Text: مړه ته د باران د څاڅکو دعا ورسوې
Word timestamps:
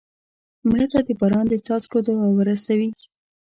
مړه 0.69 0.85
ته 0.91 0.99
د 1.07 1.09
باران 1.19 1.45
د 1.49 1.53
څاڅکو 1.65 1.97
دعا 2.07 2.27
ورسوې 2.37 2.89